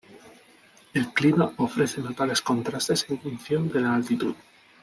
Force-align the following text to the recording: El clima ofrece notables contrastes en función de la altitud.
El 0.95 1.13
clima 1.13 1.53
ofrece 1.57 2.01
notables 2.01 2.41
contrastes 2.41 3.05
en 3.07 3.19
función 3.21 3.69
de 3.71 3.81
la 3.81 3.93
altitud. 3.93 4.33